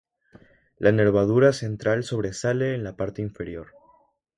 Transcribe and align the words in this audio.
La 0.79 0.91
nervadura 0.91 1.53
central 1.53 2.03
sobresale 2.03 2.73
en 2.73 2.83
la 2.83 2.97
parte 2.97 3.21
inferior. 3.21 3.67